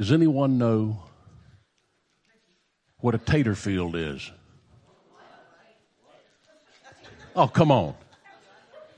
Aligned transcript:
Does 0.00 0.12
anyone 0.12 0.56
know 0.56 0.98
what 3.00 3.14
a 3.14 3.18
tater 3.18 3.54
field 3.54 3.94
is? 3.94 4.32
Oh, 7.36 7.46
come 7.46 7.70
on. 7.70 7.94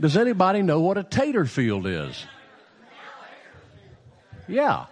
Does 0.00 0.16
anybody 0.16 0.62
know 0.62 0.78
what 0.78 0.98
a 0.98 1.02
tater 1.02 1.44
field 1.44 1.88
is? 1.88 2.24
Yeah. 4.46 4.86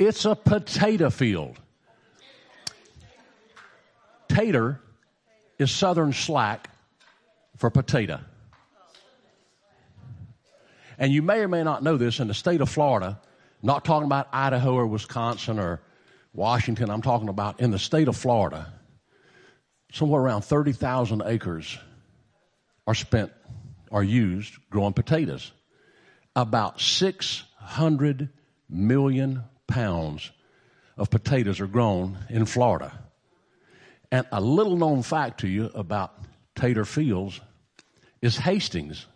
It's 0.00 0.24
a 0.24 0.34
potato 0.34 1.08
field. 1.08 1.60
Tater 4.26 4.80
is 5.56 5.70
southern 5.70 6.12
slack 6.12 6.68
for 7.58 7.70
potato. 7.70 8.18
And 10.98 11.12
you 11.12 11.22
may 11.22 11.38
or 11.38 11.48
may 11.48 11.62
not 11.62 11.84
know 11.84 11.96
this 11.96 12.18
in 12.18 12.26
the 12.26 12.34
state 12.34 12.60
of 12.60 12.68
Florida, 12.68 13.20
not 13.62 13.84
talking 13.84 14.06
about 14.06 14.28
Idaho 14.32 14.74
or 14.74 14.86
Wisconsin 14.86 15.58
or 15.58 15.80
Washington, 16.32 16.90
I'm 16.90 17.02
talking 17.02 17.28
about 17.28 17.60
in 17.60 17.70
the 17.70 17.78
state 17.78 18.08
of 18.08 18.16
Florida, 18.16 18.72
somewhere 19.92 20.20
around 20.20 20.42
30,000 20.42 21.22
acres 21.26 21.78
are 22.86 22.94
spent, 22.94 23.32
are 23.90 24.02
used 24.02 24.54
growing 24.70 24.92
potatoes. 24.92 25.52
About 26.36 26.80
600 26.80 28.28
million 28.68 29.44
pounds 29.66 30.30
of 30.96 31.10
potatoes 31.10 31.60
are 31.60 31.66
grown 31.66 32.18
in 32.28 32.46
Florida. 32.46 32.92
And 34.12 34.26
a 34.32 34.40
little 34.40 34.76
known 34.76 35.02
fact 35.02 35.40
to 35.40 35.48
you 35.48 35.70
about 35.74 36.14
tater 36.54 36.84
fields 36.84 37.40
is 38.22 38.36
Hastings, 38.36 39.06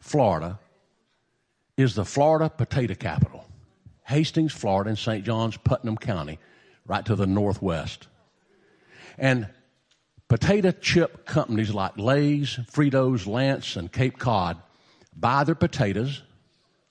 Florida, 0.00 0.58
is 1.76 1.94
the 1.94 2.04
Florida 2.04 2.48
potato 2.48 2.94
capital. 2.94 3.43
Hastings, 4.04 4.52
Florida, 4.52 4.90
in 4.90 4.96
St. 4.96 5.24
John's, 5.24 5.56
Putnam 5.56 5.96
County, 5.96 6.38
right 6.86 7.04
to 7.06 7.16
the 7.16 7.26
northwest. 7.26 8.08
And 9.18 9.48
potato 10.28 10.72
chip 10.72 11.26
companies 11.26 11.72
like 11.72 11.96
Lay's, 11.96 12.58
Fritos, 12.70 13.26
Lance, 13.26 13.76
and 13.76 13.90
Cape 13.90 14.18
Cod 14.18 14.60
buy 15.16 15.44
their 15.44 15.54
potatoes 15.54 16.22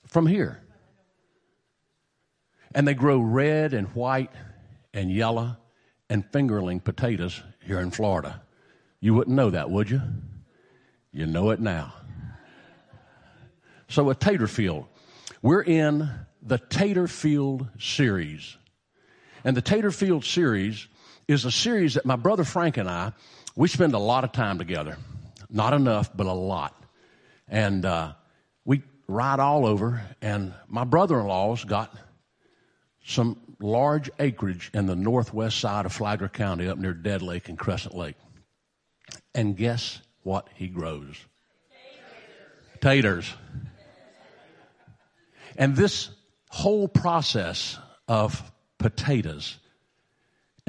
from 0.06 0.26
here. 0.26 0.60
And 2.74 2.88
they 2.88 2.94
grow 2.94 3.20
red 3.20 3.72
and 3.72 3.86
white 3.88 4.32
and 4.92 5.10
yellow 5.10 5.56
and 6.10 6.24
fingerling 6.32 6.82
potatoes 6.82 7.42
here 7.60 7.80
in 7.80 7.90
Florida. 7.90 8.42
You 9.00 9.14
wouldn't 9.14 9.36
know 9.36 9.50
that, 9.50 9.70
would 9.70 9.90
you? 9.90 10.00
You 11.12 11.26
know 11.26 11.50
it 11.50 11.60
now. 11.60 11.94
So, 13.88 14.10
a 14.10 14.14
tater 14.14 14.48
field. 14.48 14.86
We're 15.42 15.62
in 15.62 16.10
the 16.44 16.58
Tater 16.58 17.08
Field 17.08 17.66
series. 17.78 18.56
And 19.44 19.56
the 19.56 19.62
Tater 19.62 19.90
Field 19.90 20.24
series 20.24 20.86
is 21.26 21.44
a 21.44 21.50
series 21.50 21.94
that 21.94 22.04
my 22.04 22.16
brother 22.16 22.44
Frank 22.44 22.76
and 22.76 22.88
I, 22.88 23.12
we 23.56 23.68
spend 23.68 23.94
a 23.94 23.98
lot 23.98 24.24
of 24.24 24.32
time 24.32 24.58
together. 24.58 24.98
Not 25.48 25.72
enough, 25.72 26.10
but 26.14 26.26
a 26.26 26.32
lot. 26.32 26.74
And 27.48 27.84
uh, 27.84 28.12
we 28.64 28.82
ride 29.06 29.40
all 29.40 29.66
over, 29.66 30.02
and 30.20 30.52
my 30.68 30.84
brother 30.84 31.18
in 31.18 31.26
law's 31.26 31.64
got 31.64 31.94
some 33.06 33.38
large 33.60 34.10
acreage 34.18 34.70
in 34.74 34.86
the 34.86 34.96
northwest 34.96 35.58
side 35.58 35.86
of 35.86 35.92
Flagler 35.92 36.28
County 36.28 36.68
up 36.68 36.78
near 36.78 36.92
Dead 36.92 37.22
Lake 37.22 37.48
and 37.48 37.58
Crescent 37.58 37.94
Lake. 37.94 38.16
And 39.34 39.56
guess 39.56 40.00
what 40.22 40.48
he 40.54 40.68
grows? 40.68 41.16
Taters. 42.80 43.24
Taters. 43.26 43.34
And 45.56 45.76
this 45.76 46.10
whole 46.54 46.86
process 46.86 47.76
of 48.06 48.52
potatoes 48.78 49.58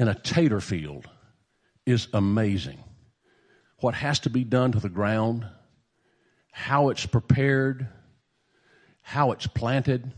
in 0.00 0.08
a 0.08 0.14
tater 0.16 0.60
field 0.60 1.08
is 1.86 2.08
amazing. 2.12 2.76
What 3.78 3.94
has 3.94 4.18
to 4.20 4.30
be 4.30 4.42
done 4.42 4.72
to 4.72 4.80
the 4.80 4.88
ground, 4.88 5.46
how 6.50 6.88
it's 6.88 7.06
prepared, 7.06 7.86
how 9.00 9.30
it's 9.30 9.46
planted, 9.46 10.10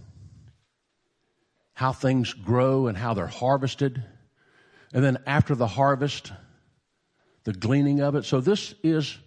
how 1.75 1.93
things 1.93 2.33
grow 2.33 2.87
and 2.87 2.97
how 2.97 3.13
they're 3.13 3.27
harvested, 3.27 4.03
and 4.95 5.05
then 5.05 5.19
after 5.27 5.55
the 5.55 5.67
harvest, 5.67 6.33
the 7.45 7.53
gleaning 7.53 8.01
of 8.01 8.15
it. 8.15 8.25
So, 8.25 8.41
this 8.41 8.75
is 8.83 9.19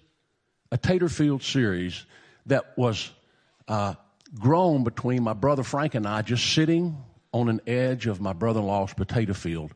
a 0.72 0.78
tater 0.80 1.08
field 1.08 1.44
series 1.44 2.04
that 2.48 2.76
was 2.76 3.12
uh, 3.68 3.94
grown 4.40 4.84
between 4.84 5.24
my 5.24 5.34
brother 5.34 5.64
Frank 5.64 5.96
and 5.96 6.08
I 6.08 6.22
just 6.22 6.54
sitting 6.54 6.98
on 7.34 7.50
an 7.50 7.62
edge 7.68 8.08
of 8.08 8.22
my 8.22 8.34
brother 8.34 8.60
in 8.60 8.66
law's 8.66 8.94
potato 8.94 9.34
field, 9.34 9.74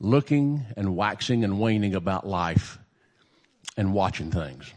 looking 0.00 0.64
and 0.76 0.96
waxing 0.96 1.44
and 1.44 1.58
waning 1.58 1.94
about 1.94 2.26
life 2.26 2.78
and 3.76 3.92
watching 3.92 4.30
things. 4.30 4.72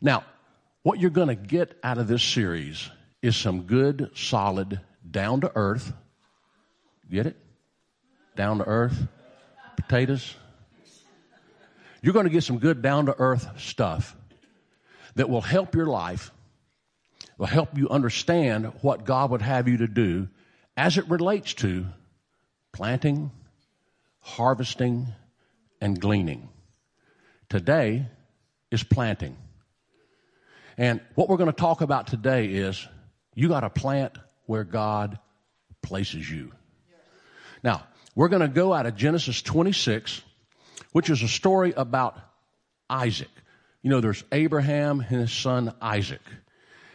Now, 0.00 0.24
what 0.82 1.00
you're 1.00 1.10
going 1.10 1.28
to 1.28 1.34
get 1.34 1.78
out 1.82 1.98
of 1.98 2.08
this 2.08 2.22
series 2.22 2.90
is 3.22 3.36
some 3.36 3.62
good, 3.62 4.10
solid, 4.14 4.80
down 5.10 5.40
to 5.40 5.52
earth. 5.54 5.92
Get 7.10 7.26
it? 7.26 7.36
Down 8.36 8.58
to 8.58 8.64
earth 8.64 9.08
potatoes. 9.76 10.34
You're 12.02 12.12
going 12.12 12.26
to 12.26 12.30
get 12.30 12.44
some 12.44 12.58
good, 12.58 12.82
down 12.82 13.06
to 13.06 13.14
earth 13.18 13.48
stuff 13.58 14.16
that 15.14 15.28
will 15.28 15.40
help 15.40 15.74
your 15.74 15.86
life 15.86 16.30
will 17.38 17.46
help 17.46 17.76
you 17.76 17.88
understand 17.88 18.66
what 18.82 19.04
God 19.04 19.30
would 19.30 19.42
have 19.42 19.68
you 19.68 19.78
to 19.78 19.88
do 19.88 20.28
as 20.76 20.98
it 20.98 21.08
relates 21.08 21.54
to 21.54 21.86
planting, 22.72 23.30
harvesting, 24.20 25.06
and 25.80 26.00
gleaning. 26.00 26.48
Today 27.48 28.06
is 28.70 28.82
planting. 28.82 29.36
And 30.76 31.00
what 31.14 31.28
we're 31.28 31.36
going 31.36 31.50
to 31.50 31.56
talk 31.56 31.80
about 31.80 32.08
today 32.08 32.46
is 32.46 32.86
you 33.34 33.48
got 33.48 33.60
to 33.60 33.70
plant 33.70 34.18
where 34.46 34.64
God 34.64 35.18
places 35.82 36.28
you. 36.28 36.52
Now, 37.62 37.86
we're 38.14 38.28
going 38.28 38.42
to 38.42 38.48
go 38.48 38.72
out 38.72 38.86
of 38.86 38.96
Genesis 38.96 39.40
26, 39.42 40.22
which 40.92 41.10
is 41.10 41.22
a 41.22 41.28
story 41.28 41.72
about 41.76 42.18
Isaac. 42.88 43.30
You 43.82 43.90
know, 43.90 44.00
there's 44.00 44.24
Abraham 44.32 45.00
and 45.00 45.20
his 45.20 45.32
son 45.32 45.74
Isaac. 45.80 46.22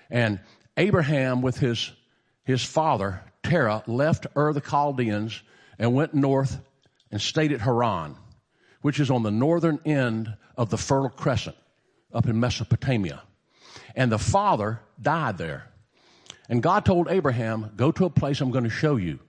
And 0.09 0.39
Abraham, 0.77 1.41
with 1.41 1.57
his, 1.57 1.91
his 2.43 2.63
father, 2.63 3.21
Terah, 3.43 3.83
left 3.87 4.27
Ur 4.35 4.53
the 4.53 4.61
Chaldeans 4.61 5.41
and 5.77 5.93
went 5.93 6.13
north 6.13 6.59
and 7.11 7.21
stayed 7.21 7.51
at 7.51 7.61
Haran, 7.61 8.15
which 8.81 8.99
is 8.99 9.09
on 9.11 9.23
the 9.23 9.31
northern 9.31 9.79
end 9.85 10.35
of 10.57 10.69
the 10.69 10.77
Fertile 10.77 11.09
Crescent 11.09 11.55
up 12.13 12.27
in 12.27 12.39
Mesopotamia. 12.39 13.21
And 13.95 14.11
the 14.11 14.19
father 14.19 14.79
died 15.01 15.37
there. 15.37 15.65
And 16.47 16.63
God 16.63 16.85
told 16.85 17.07
Abraham, 17.09 17.71
Go 17.75 17.91
to 17.91 18.05
a 18.05 18.09
place 18.09 18.41
I'm 18.41 18.51
going 18.51 18.63
to 18.63 18.69
show 18.69 18.95
you, 18.95 19.19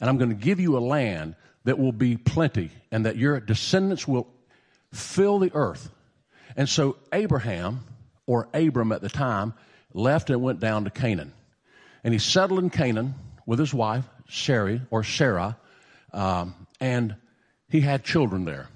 and 0.00 0.08
I'm 0.08 0.16
going 0.16 0.30
to 0.30 0.36
give 0.36 0.58
you 0.58 0.76
a 0.76 0.80
land 0.80 1.36
that 1.64 1.78
will 1.78 1.92
be 1.92 2.16
plenty, 2.16 2.70
and 2.90 3.06
that 3.06 3.16
your 3.16 3.40
descendants 3.40 4.06
will 4.08 4.28
fill 4.92 5.38
the 5.38 5.50
earth. 5.52 5.90
And 6.56 6.68
so 6.68 6.96
Abraham, 7.12 7.80
or 8.26 8.48
Abram 8.54 8.92
at 8.92 9.02
the 9.02 9.08
time, 9.08 9.52
left 9.96 10.30
and 10.30 10.42
went 10.42 10.60
down 10.60 10.84
to 10.84 10.90
Canaan. 10.90 11.32
And 12.04 12.12
he 12.12 12.18
settled 12.18 12.60
in 12.60 12.70
Canaan 12.70 13.14
with 13.46 13.58
his 13.58 13.72
wife, 13.72 14.04
Sarai, 14.28 14.80
or 14.90 15.02
Sarah, 15.02 15.56
um, 16.12 16.54
and 16.80 17.16
he 17.68 17.80
had 17.80 18.04
children 18.04 18.44
there. 18.44 18.68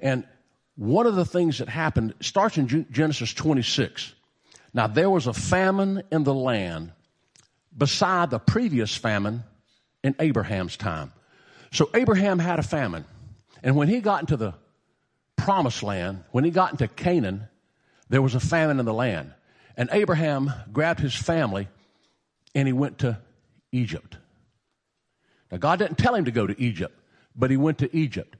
And 0.00 0.24
one 0.76 1.06
of 1.06 1.14
the 1.14 1.24
things 1.24 1.58
that 1.58 1.68
happened 1.68 2.14
starts 2.20 2.58
in 2.58 2.86
Genesis 2.90 3.34
26. 3.34 4.14
Now, 4.72 4.86
there 4.86 5.10
was 5.10 5.26
a 5.26 5.32
famine 5.32 6.02
in 6.12 6.24
the 6.24 6.34
land 6.34 6.92
beside 7.76 8.30
the 8.30 8.38
previous 8.38 8.94
famine 8.96 9.42
in 10.04 10.14
Abraham's 10.20 10.76
time. 10.76 11.12
So, 11.72 11.90
Abraham 11.94 12.38
had 12.38 12.58
a 12.58 12.62
famine. 12.62 13.04
And 13.62 13.76
when 13.76 13.88
he 13.88 14.00
got 14.00 14.20
into 14.20 14.36
the 14.36 14.54
promised 15.36 15.82
land, 15.82 16.24
when 16.30 16.44
he 16.44 16.50
got 16.50 16.72
into 16.72 16.88
Canaan, 16.88 17.48
there 18.08 18.22
was 18.22 18.34
a 18.34 18.40
famine 18.40 18.80
in 18.80 18.86
the 18.86 18.94
land. 18.94 19.32
And 19.80 19.88
Abraham 19.92 20.52
grabbed 20.74 21.00
his 21.00 21.14
family 21.14 21.66
and 22.54 22.68
he 22.68 22.72
went 22.74 22.98
to 22.98 23.18
Egypt. 23.72 24.18
Now, 25.50 25.56
God 25.56 25.78
didn't 25.78 25.96
tell 25.96 26.14
him 26.14 26.26
to 26.26 26.30
go 26.30 26.46
to 26.46 26.60
Egypt, 26.60 26.94
but 27.34 27.50
he 27.50 27.56
went 27.56 27.78
to 27.78 27.96
Egypt. 27.96 28.36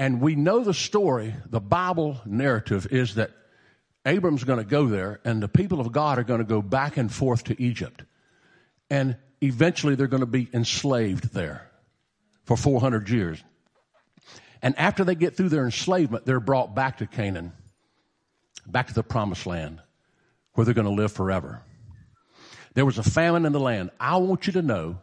And 0.00 0.20
we 0.20 0.34
know 0.34 0.64
the 0.64 0.74
story, 0.74 1.32
the 1.48 1.60
Bible 1.60 2.20
narrative 2.26 2.88
is 2.90 3.14
that 3.14 3.30
Abram's 4.04 4.42
going 4.42 4.58
to 4.58 4.64
go 4.64 4.88
there 4.88 5.20
and 5.24 5.40
the 5.40 5.46
people 5.46 5.80
of 5.80 5.92
God 5.92 6.18
are 6.18 6.24
going 6.24 6.40
to 6.40 6.44
go 6.44 6.60
back 6.60 6.96
and 6.96 7.10
forth 7.10 7.44
to 7.44 7.62
Egypt. 7.62 8.02
And 8.90 9.16
eventually 9.40 9.94
they're 9.94 10.08
going 10.08 10.22
to 10.22 10.26
be 10.26 10.48
enslaved 10.52 11.32
there 11.32 11.70
for 12.46 12.56
400 12.56 13.08
years. 13.10 13.40
And 14.60 14.76
after 14.76 15.04
they 15.04 15.14
get 15.14 15.36
through 15.36 15.50
their 15.50 15.66
enslavement, 15.66 16.26
they're 16.26 16.40
brought 16.40 16.74
back 16.74 16.98
to 16.98 17.06
Canaan, 17.06 17.52
back 18.66 18.88
to 18.88 18.94
the 18.94 19.04
promised 19.04 19.46
land 19.46 19.80
where 20.54 20.64
they're 20.64 20.74
going 20.74 20.86
to 20.86 21.02
live 21.02 21.12
forever. 21.12 21.62
There 22.74 22.84
was 22.84 22.98
a 22.98 23.02
famine 23.02 23.46
in 23.46 23.52
the 23.52 23.60
land. 23.60 23.90
I 24.00 24.16
want 24.16 24.46
you 24.46 24.52
to 24.54 24.62
know 24.62 24.98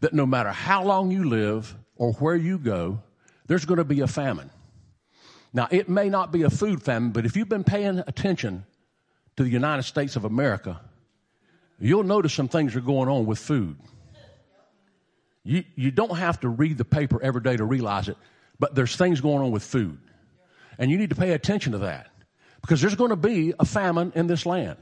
that 0.00 0.12
no 0.12 0.26
matter 0.26 0.50
how 0.50 0.84
long 0.84 1.10
you 1.10 1.28
live 1.28 1.74
or 1.96 2.12
where 2.14 2.36
you 2.36 2.58
go, 2.58 3.00
there's 3.46 3.64
going 3.64 3.78
to 3.78 3.84
be 3.84 4.00
a 4.00 4.06
famine. 4.06 4.50
Now, 5.52 5.66
it 5.70 5.88
may 5.88 6.08
not 6.08 6.30
be 6.30 6.42
a 6.42 6.50
food 6.50 6.82
famine, 6.82 7.10
but 7.10 7.26
if 7.26 7.36
you've 7.36 7.48
been 7.48 7.64
paying 7.64 7.98
attention 8.06 8.64
to 9.36 9.42
the 9.42 9.50
United 9.50 9.82
States 9.82 10.14
of 10.14 10.24
America, 10.24 10.80
you'll 11.80 12.04
notice 12.04 12.32
some 12.32 12.48
things 12.48 12.76
are 12.76 12.80
going 12.80 13.08
on 13.08 13.26
with 13.26 13.38
food. 13.38 13.76
You, 15.42 15.64
you 15.74 15.90
don't 15.90 16.16
have 16.16 16.38
to 16.40 16.48
read 16.48 16.78
the 16.78 16.84
paper 16.84 17.20
every 17.22 17.40
day 17.40 17.56
to 17.56 17.64
realize 17.64 18.08
it, 18.08 18.16
but 18.60 18.74
there's 18.74 18.94
things 18.94 19.20
going 19.20 19.42
on 19.42 19.50
with 19.50 19.64
food. 19.64 19.98
And 20.78 20.90
you 20.90 20.98
need 20.98 21.10
to 21.10 21.16
pay 21.16 21.32
attention 21.32 21.72
to 21.72 21.78
that 21.78 22.08
because 22.60 22.80
there's 22.80 22.94
going 22.94 23.10
to 23.10 23.16
be 23.16 23.54
a 23.58 23.64
famine 23.64 24.12
in 24.14 24.26
this 24.26 24.46
land. 24.46 24.78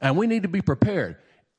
And 0.00 0.16
we 0.16 0.26
need 0.26 0.42
to 0.42 0.48
be 0.48 0.60
prepared. 0.60 1.16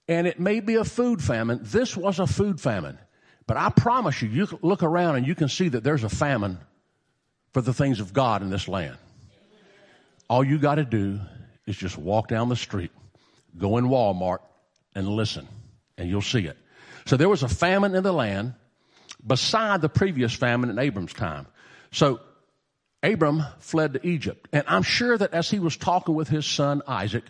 And 0.07 0.27
it 0.27 0.39
may 0.39 0.59
be 0.59 0.75
a 0.75 0.85
food 0.85 1.21
famine. 1.21 1.59
This 1.63 1.97
was 1.97 2.19
a 2.19 2.27
food 2.27 2.61
famine. 2.61 2.97
But 3.45 3.57
I 3.57 3.69
promise 3.69 4.21
you, 4.21 4.29
you 4.29 4.59
look 4.61 4.83
around 4.83 5.15
and 5.15 5.25
you 5.25 5.35
can 5.35 5.49
see 5.49 5.69
that 5.69 5.83
there's 5.83 6.03
a 6.03 6.09
famine 6.09 6.59
for 7.53 7.61
the 7.61 7.73
things 7.73 7.99
of 7.99 8.13
God 8.13 8.41
in 8.41 8.49
this 8.49 8.67
land. 8.67 8.97
All 10.29 10.43
you 10.43 10.59
got 10.59 10.75
to 10.75 10.85
do 10.85 11.19
is 11.65 11.75
just 11.77 11.97
walk 11.97 12.27
down 12.27 12.49
the 12.49 12.55
street, 12.55 12.91
go 13.57 13.77
in 13.77 13.85
Walmart, 13.85 14.39
and 14.93 15.07
listen, 15.07 15.47
and 15.97 16.09
you'll 16.09 16.21
see 16.21 16.45
it. 16.45 16.57
So 17.05 17.15
there 17.15 17.29
was 17.29 17.43
a 17.43 17.47
famine 17.47 17.95
in 17.95 18.03
the 18.03 18.11
land 18.11 18.53
beside 19.25 19.81
the 19.81 19.89
previous 19.89 20.33
famine 20.33 20.69
in 20.69 20.77
Abram's 20.77 21.13
time. 21.13 21.47
So 21.91 22.19
Abram 23.03 23.43
fled 23.59 23.93
to 23.93 24.07
Egypt. 24.07 24.47
And 24.51 24.63
I'm 24.67 24.83
sure 24.83 25.17
that 25.17 25.33
as 25.33 25.49
he 25.49 25.59
was 25.59 25.77
talking 25.77 26.15
with 26.15 26.29
his 26.29 26.45
son 26.45 26.81
Isaac, 26.87 27.23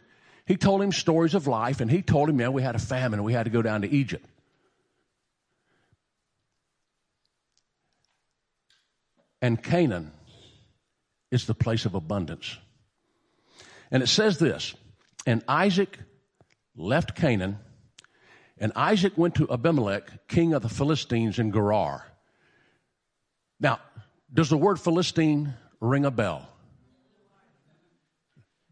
he 0.45 0.55
told 0.55 0.81
him 0.81 0.91
stories 0.91 1.33
of 1.33 1.47
life 1.47 1.81
and 1.81 1.91
he 1.91 2.01
told 2.01 2.29
him, 2.29 2.39
yeah, 2.39 2.49
we 2.49 2.61
had 2.61 2.75
a 2.75 2.79
famine 2.79 3.19
and 3.19 3.25
we 3.25 3.33
had 3.33 3.43
to 3.43 3.49
go 3.49 3.61
down 3.61 3.81
to 3.81 3.89
Egypt. 3.89 4.25
And 9.41 9.61
Canaan 9.61 10.11
is 11.31 11.45
the 11.45 11.53
place 11.53 11.85
of 11.85 11.93
abundance. 11.93 12.57
And 13.91 14.01
it 14.01 14.07
says 14.07 14.39
this, 14.39 14.73
and 15.25 15.43
Isaac 15.47 15.99
left 16.75 17.15
Canaan 17.15 17.59
and 18.57 18.71
Isaac 18.75 19.17
went 19.17 19.35
to 19.35 19.51
Abimelech, 19.51 20.27
king 20.27 20.53
of 20.53 20.61
the 20.63 20.69
Philistines 20.69 21.37
in 21.37 21.51
Gerar. 21.51 22.05
Now, 23.59 23.79
does 24.33 24.49
the 24.49 24.57
word 24.57 24.79
Philistine 24.79 25.53
ring 25.79 26.05
a 26.05 26.11
bell? 26.11 26.47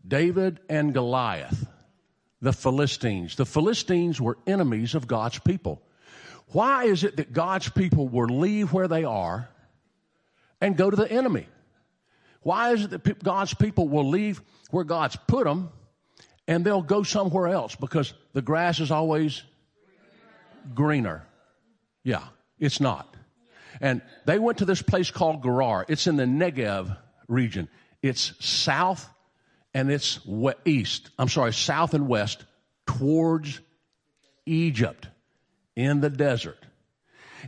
David 0.07 0.59
and 0.69 0.93
Goliath, 0.93 1.67
the 2.41 2.53
Philistines. 2.53 3.35
The 3.35 3.45
Philistines 3.45 4.21
were 4.21 4.37
enemies 4.45 4.93
of 4.93 5.07
God's 5.07 5.39
people. 5.39 5.81
Why 6.49 6.85
is 6.85 7.03
it 7.03 7.17
that 7.17 7.33
God's 7.33 7.69
people 7.69 8.07
will 8.07 8.27
leave 8.27 8.71
where 8.71 8.87
they 8.87 9.03
are 9.03 9.49
and 10.61 10.77
go 10.77 10.89
to 10.89 10.95
the 10.95 11.11
enemy? 11.11 11.47
Why 12.41 12.73
is 12.73 12.83
it 12.83 12.91
that 12.91 13.23
God's 13.23 13.55
people 13.55 13.87
will 13.87 14.07
leave 14.07 14.41
where 14.69 14.83
God's 14.83 15.15
put 15.15 15.45
them 15.45 15.69
and 16.47 16.63
they'll 16.63 16.83
go 16.83 17.01
somewhere 17.01 17.47
else? 17.47 17.75
Because 17.75 18.13
the 18.33 18.43
grass 18.43 18.79
is 18.79 18.91
always 18.91 19.41
greener. 20.75 21.25
Yeah, 22.03 22.23
it's 22.59 22.79
not. 22.79 23.14
And 23.81 24.01
they 24.25 24.39
went 24.39 24.59
to 24.59 24.65
this 24.65 24.81
place 24.81 25.11
called 25.11 25.43
Gerar. 25.43 25.85
It's 25.87 26.07
in 26.07 26.15
the 26.15 26.23
Negev 26.23 26.97
region. 27.27 27.67
It's 28.01 28.33
south 28.39 29.09
and 29.73 29.91
it's 29.91 30.19
east. 30.63 31.09
I'm 31.19 31.29
sorry, 31.29 31.53
south 31.53 31.93
and 31.93 32.07
west 32.07 32.45
towards 32.85 33.59
Egypt 34.45 35.07
in 35.75 36.01
the 36.01 36.09
desert. 36.09 36.59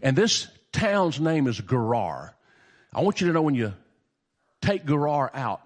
And 0.01 0.15
this 0.15 0.47
town's 0.71 1.19
name 1.19 1.47
is 1.47 1.57
Gerar. 1.57 2.35
I 2.93 3.01
want 3.01 3.21
you 3.21 3.27
to 3.27 3.33
know 3.33 3.41
when 3.41 3.55
you 3.55 3.73
take 4.61 4.85
Gerar 4.85 5.31
out, 5.33 5.61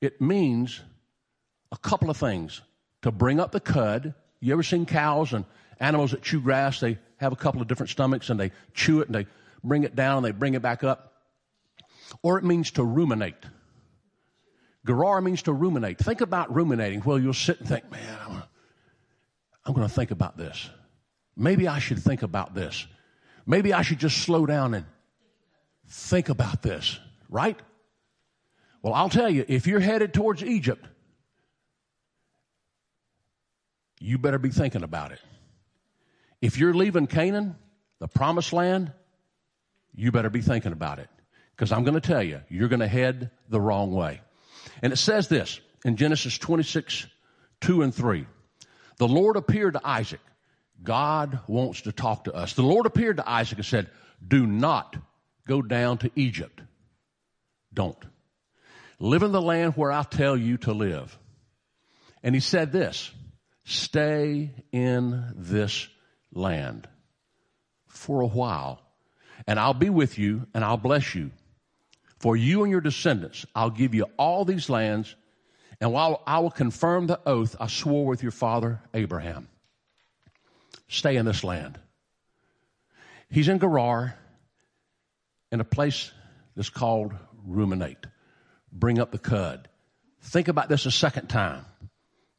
it 0.00 0.20
means 0.20 0.80
a 1.70 1.76
couple 1.76 2.10
of 2.10 2.16
things. 2.16 2.60
To 3.02 3.12
bring 3.12 3.38
up 3.38 3.52
the 3.52 3.60
cud. 3.60 4.14
You 4.40 4.54
ever 4.54 4.62
seen 4.62 4.86
cows 4.86 5.34
and 5.34 5.44
animals 5.78 6.12
that 6.12 6.22
chew 6.22 6.40
grass? 6.40 6.80
They 6.80 6.98
have 7.18 7.32
a 7.32 7.36
couple 7.36 7.60
of 7.60 7.68
different 7.68 7.90
stomachs 7.90 8.30
and 8.30 8.40
they 8.40 8.52
chew 8.72 9.00
it 9.00 9.08
and 9.08 9.14
they 9.14 9.26
bring 9.64 9.84
it 9.84 9.96
down 9.96 10.18
and 10.18 10.26
they 10.26 10.30
bring 10.30 10.54
it 10.54 10.62
back 10.62 10.84
up. 10.84 11.14
Or 12.22 12.38
it 12.38 12.44
means 12.44 12.72
to 12.72 12.84
ruminate. 12.84 13.34
Gerar 14.86 15.20
means 15.20 15.42
to 15.42 15.52
ruminate. 15.52 15.98
Think 15.98 16.20
about 16.20 16.54
ruminating. 16.54 17.02
Well, 17.04 17.18
you'll 17.18 17.32
sit 17.32 17.58
and 17.58 17.68
think, 17.68 17.90
man, 17.90 18.18
I'm, 18.26 18.42
I'm 19.64 19.74
going 19.74 19.88
to 19.88 19.92
think 19.92 20.10
about 20.10 20.36
this. 20.36 20.68
Maybe 21.36 21.66
I 21.66 21.78
should 21.78 21.98
think 21.98 22.22
about 22.22 22.54
this. 22.54 22.86
Maybe 23.46 23.72
I 23.72 23.82
should 23.82 23.98
just 23.98 24.18
slow 24.18 24.46
down 24.46 24.74
and 24.74 24.84
think 25.88 26.28
about 26.28 26.62
this, 26.62 26.98
right? 27.28 27.58
Well, 28.82 28.94
I'll 28.94 29.08
tell 29.08 29.30
you, 29.30 29.44
if 29.48 29.66
you're 29.66 29.80
headed 29.80 30.12
towards 30.12 30.44
Egypt, 30.44 30.86
you 33.98 34.18
better 34.18 34.38
be 34.38 34.50
thinking 34.50 34.82
about 34.82 35.12
it. 35.12 35.20
If 36.42 36.58
you're 36.58 36.74
leaving 36.74 37.06
Canaan, 37.06 37.56
the 38.00 38.08
promised 38.08 38.52
land, 38.52 38.92
you 39.94 40.12
better 40.12 40.30
be 40.30 40.40
thinking 40.40 40.72
about 40.72 40.98
it. 40.98 41.08
Because 41.56 41.70
I'm 41.70 41.84
going 41.84 41.94
to 41.94 42.00
tell 42.00 42.22
you, 42.22 42.40
you're 42.48 42.68
going 42.68 42.80
to 42.80 42.88
head 42.88 43.30
the 43.48 43.60
wrong 43.60 43.92
way. 43.92 44.20
And 44.82 44.92
it 44.92 44.96
says 44.96 45.28
this 45.28 45.60
in 45.84 45.96
Genesis 45.96 46.36
26, 46.38 47.06
2 47.60 47.82
and 47.82 47.94
3. 47.94 48.26
The 48.98 49.08
Lord 49.08 49.36
appeared 49.36 49.74
to 49.74 49.86
Isaac. 49.86 50.20
God 50.82 51.38
wants 51.46 51.82
to 51.82 51.92
talk 51.92 52.24
to 52.24 52.34
us. 52.34 52.54
The 52.54 52.62
Lord 52.62 52.86
appeared 52.86 53.18
to 53.18 53.28
Isaac 53.28 53.58
and 53.58 53.66
said, 53.66 53.90
Do 54.26 54.46
not 54.46 54.96
go 55.46 55.62
down 55.62 55.98
to 55.98 56.10
Egypt. 56.16 56.60
Don't. 57.72 58.02
Live 58.98 59.22
in 59.22 59.32
the 59.32 59.42
land 59.42 59.74
where 59.76 59.92
I 59.92 60.02
tell 60.02 60.36
you 60.36 60.56
to 60.58 60.72
live. 60.72 61.16
And 62.22 62.34
he 62.34 62.40
said 62.40 62.72
this 62.72 63.10
Stay 63.64 64.50
in 64.72 65.32
this 65.36 65.88
land 66.32 66.88
for 67.86 68.20
a 68.20 68.26
while 68.26 68.83
and 69.46 69.58
I'll 69.58 69.74
be 69.74 69.90
with 69.90 70.18
you 70.18 70.46
and 70.54 70.64
I'll 70.64 70.76
bless 70.76 71.14
you. 71.14 71.30
For 72.18 72.36
you 72.36 72.62
and 72.62 72.70
your 72.70 72.80
descendants, 72.80 73.44
I'll 73.54 73.70
give 73.70 73.94
you 73.94 74.06
all 74.16 74.44
these 74.44 74.70
lands, 74.70 75.14
and 75.80 75.92
while 75.92 76.22
I 76.26 76.38
will 76.38 76.50
confirm 76.50 77.06
the 77.06 77.20
oath 77.26 77.56
I 77.60 77.66
swore 77.66 78.06
with 78.06 78.22
your 78.22 78.32
father 78.32 78.80
Abraham. 78.94 79.48
Stay 80.88 81.16
in 81.16 81.26
this 81.26 81.44
land. 81.44 81.78
He's 83.28 83.48
in 83.48 83.58
Gerar 83.58 84.16
in 85.50 85.60
a 85.60 85.64
place 85.64 86.12
that's 86.56 86.70
called 86.70 87.12
ruminate. 87.44 88.06
Bring 88.72 88.98
up 88.98 89.12
the 89.12 89.18
cud. 89.18 89.68
Think 90.22 90.48
about 90.48 90.68
this 90.68 90.86
a 90.86 90.90
second 90.90 91.28
time. 91.28 91.66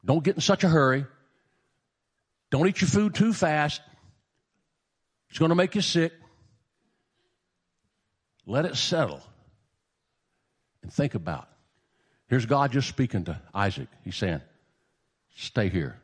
Don't 0.04 0.24
get 0.24 0.34
in 0.34 0.40
such 0.40 0.64
a 0.64 0.68
hurry. 0.68 1.06
Don't 2.50 2.66
eat 2.66 2.80
your 2.80 2.88
food 2.88 3.14
too 3.14 3.32
fast. 3.32 3.80
It's 5.30 5.38
going 5.38 5.50
to 5.50 5.54
make 5.54 5.74
you 5.74 5.80
sick. 5.80 6.12
Let 8.46 8.64
it 8.64 8.76
settle 8.76 9.22
and 10.82 10.92
think 10.92 11.14
about. 11.14 11.48
Here's 12.28 12.46
God 12.46 12.72
just 12.72 12.88
speaking 12.88 13.24
to 13.24 13.40
Isaac. 13.52 13.88
He's 14.04 14.16
saying, 14.16 14.40
Stay 15.34 15.68
here. 15.68 15.98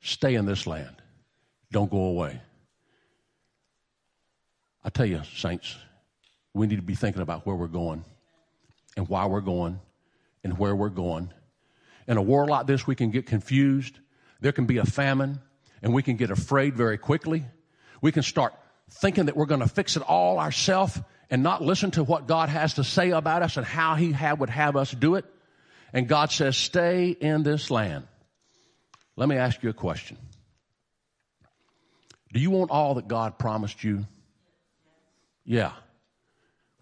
Stay 0.00 0.34
in 0.34 0.46
this 0.46 0.66
land. 0.66 0.96
Don't 1.70 1.90
go 1.90 2.04
away. 2.04 2.40
I 4.84 4.88
tell 4.88 5.04
you, 5.04 5.22
saints, 5.34 5.76
we 6.54 6.66
need 6.66 6.76
to 6.76 6.82
be 6.82 6.94
thinking 6.94 7.20
about 7.20 7.44
where 7.44 7.56
we're 7.56 7.66
going 7.66 8.04
and 8.96 9.08
why 9.08 9.26
we're 9.26 9.40
going 9.40 9.80
and 10.44 10.56
where 10.58 10.74
we're 10.74 10.88
going. 10.88 11.32
In 12.06 12.16
a 12.16 12.22
war 12.22 12.46
like 12.46 12.66
this, 12.66 12.86
we 12.86 12.94
can 12.94 13.10
get 13.10 13.26
confused. 13.26 13.98
There 14.40 14.52
can 14.52 14.64
be 14.64 14.78
a 14.78 14.84
famine, 14.84 15.40
and 15.82 15.92
we 15.92 16.02
can 16.02 16.16
get 16.16 16.30
afraid 16.30 16.76
very 16.76 16.98
quickly. 16.98 17.44
We 18.00 18.12
can 18.12 18.22
start 18.22 18.54
thinking 18.88 19.26
that 19.26 19.36
we're 19.36 19.46
going 19.46 19.60
to 19.60 19.68
fix 19.68 19.96
it 19.96 20.02
all 20.02 20.38
ourselves 20.38 20.98
and 21.30 21.42
not 21.42 21.62
listen 21.62 21.90
to 21.92 22.04
what 22.04 22.26
God 22.26 22.48
has 22.48 22.74
to 22.74 22.84
say 22.84 23.10
about 23.10 23.42
us 23.42 23.56
and 23.56 23.66
how 23.66 23.94
He 23.94 24.14
would 24.38 24.50
have 24.50 24.76
us 24.76 24.90
do 24.90 25.14
it. 25.16 25.24
And 25.92 26.08
God 26.08 26.30
says, 26.30 26.56
stay 26.56 27.10
in 27.10 27.42
this 27.42 27.70
land. 27.70 28.06
Let 29.16 29.28
me 29.28 29.36
ask 29.36 29.62
you 29.62 29.70
a 29.70 29.74
question. 29.74 30.18
Do 32.32 32.40
you 32.40 32.50
want 32.50 32.70
all 32.70 32.94
that 32.94 33.08
God 33.08 33.38
promised 33.38 33.82
you? 33.82 34.06
Yeah. 35.44 35.72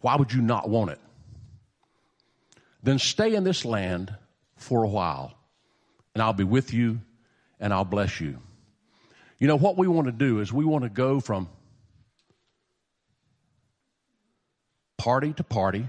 Why 0.00 0.16
would 0.16 0.32
you 0.32 0.42
not 0.42 0.68
want 0.68 0.90
it? 0.90 0.98
Then 2.82 2.98
stay 2.98 3.34
in 3.34 3.44
this 3.44 3.64
land 3.64 4.14
for 4.56 4.82
a 4.82 4.88
while, 4.88 5.32
and 6.14 6.22
I'll 6.22 6.32
be 6.32 6.44
with 6.44 6.74
you 6.74 7.00
and 7.60 7.72
I'll 7.72 7.84
bless 7.84 8.20
you. 8.20 8.38
You 9.38 9.48
know, 9.48 9.56
what 9.56 9.76
we 9.76 9.86
want 9.86 10.06
to 10.06 10.12
do 10.12 10.40
is 10.40 10.52
we 10.52 10.64
want 10.64 10.84
to 10.84 10.90
go 10.90 11.20
from 11.20 11.48
party 14.96 15.32
to 15.34 15.44
party. 15.44 15.86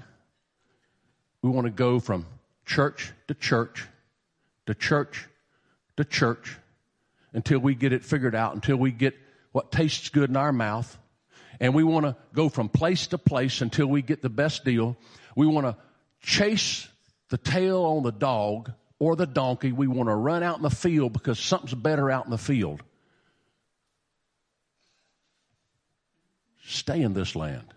We 1.42 1.50
want 1.50 1.66
to 1.66 1.72
go 1.72 2.00
from 2.00 2.26
church 2.66 3.12
to 3.28 3.34
church 3.34 3.88
to 4.66 4.74
church 4.74 5.28
to 5.98 6.04
church 6.04 6.58
until 7.34 7.60
we 7.60 7.76
get 7.76 7.94
it 7.94 8.04
figured 8.04 8.36
out, 8.36 8.56
until 8.56 8.78
we 8.78 8.92
get 8.92 9.16
what 9.52 9.72
tastes 9.72 10.10
good 10.10 10.30
in 10.30 10.38
our 10.38 10.52
mouth, 10.52 10.98
and 11.60 11.74
we 11.74 11.84
want 11.84 12.06
to 12.06 12.16
go 12.34 12.50
from 12.50 12.70
place 12.70 13.08
to 13.08 13.18
place 13.18 13.62
until 13.62 13.88
we 13.88 14.02
get 14.02 14.22
the 14.22 14.30
best 14.30 14.66
deal. 14.66 14.98
We 15.36 15.48
want 15.48 15.68
to 15.68 15.78
chase 16.22 16.88
the 17.30 17.38
tail 17.38 17.84
on 17.84 18.04
the 18.04 18.12
dog 18.12 18.72
or 19.00 19.16
the 19.16 19.26
donkey. 19.26 19.72
We 19.72 19.88
want 19.88 20.10
to 20.10 20.16
run 20.16 20.44
out 20.44 20.58
in 20.58 20.64
the 20.64 20.70
field 20.70 21.14
because 21.14 21.40
something's 21.40 21.74
better 21.74 22.10
out 22.10 22.26
in 22.26 22.32
the 22.32 22.38
field. 22.38 22.84
Stay 26.66 27.02
in 27.02 27.14
this 27.14 27.36
land. 27.36 27.75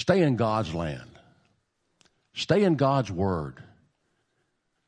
Stay 0.00 0.22
in 0.22 0.36
God's 0.36 0.72
land. 0.72 1.10
Stay 2.32 2.64
in 2.64 2.76
God's 2.76 3.12
word. 3.12 3.62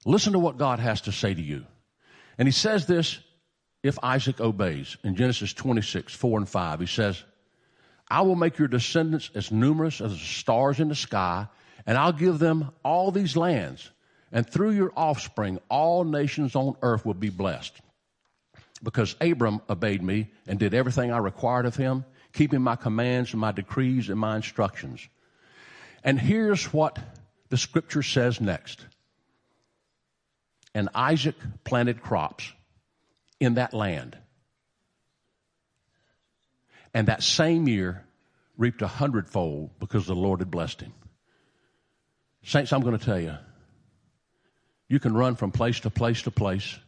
Listen 0.07 0.33
to 0.33 0.39
what 0.39 0.57
God 0.57 0.79
has 0.79 1.03
to 1.03 1.13
say 1.13 1.35
to 1.35 1.43
you. 1.43 1.67
And 2.39 2.49
he 2.49 2.53
says 2.53 2.87
this 2.87 3.19
if 3.83 3.99
Isaac 4.03 4.41
obeys. 4.41 4.97
In 5.05 5.15
Genesis 5.15 5.53
26, 5.53 6.15
4 6.15 6.39
and 6.39 6.49
5, 6.49 6.81
he 6.81 6.87
says, 6.87 7.23
I 8.09 8.23
will 8.23 8.37
make 8.37 8.57
your 8.57 8.69
descendants 8.69 9.31
as 9.35 9.53
numerous 9.53 10.01
as 10.01 10.13
the 10.13 10.19
stars 10.19 10.81
in 10.81 10.89
the 10.89 10.95
sky, 10.95 11.47
and 11.85 11.99
I'll 11.99 12.15
give 12.15 12.39
them 12.39 12.71
all 12.83 13.11
these 13.11 13.37
lands. 13.37 13.91
And 14.33 14.49
through 14.49 14.71
your 14.71 14.95
offspring, 14.97 15.59
all 15.69 16.05
nations 16.05 16.57
on 16.57 16.75
earth 16.81 17.05
will 17.05 17.13
be 17.13 17.29
blessed. 17.29 17.79
Because 18.83 19.15
Abram 19.21 19.61
obeyed 19.69 20.03
me 20.03 20.31
and 20.47 20.59
did 20.59 20.73
everything 20.73 21.13
I 21.13 21.19
required 21.19 21.67
of 21.67 21.77
him, 21.77 22.07
keeping 22.33 22.63
my 22.63 22.77
commands 22.77 23.33
and 23.33 23.41
my 23.41 23.53
decrees 23.53 24.09
and 24.09 24.19
my 24.19 24.37
instructions. 24.37 25.07
And 26.05 26.19
here's 26.19 26.73
what 26.73 26.99
the 27.51 27.57
scripture 27.57 28.03
says 28.03 28.41
next. 28.41 28.85
And 30.75 30.89
Isaac 30.95 31.37
planted 31.65 32.03
crops 32.03 32.51
in 33.39 33.55
that 33.55 33.75
land. 33.75 34.17
And 36.95 37.09
that 37.09 37.23
same 37.23 37.69
year 37.69 38.05
reaped 38.57 38.83
a 38.83 38.87
hundredfold 38.87 39.71
because 39.79 40.07
the 40.07 40.15
Lord 40.15 40.41
had 40.41 40.51
blessed 40.51 40.83
him. 40.83 40.93
Saints, 42.45 42.73
I'm 42.73 42.81
going 42.81 42.99
to 42.99 43.05
tell 43.05 43.21
you, 43.21 43.37
you 44.89 44.99
can 44.99 45.15
run 45.15 45.37
from 45.37 45.53
place 45.53 45.81
to 45.81 45.91
place 45.91 46.23
to 46.23 46.31
place. 46.31 46.79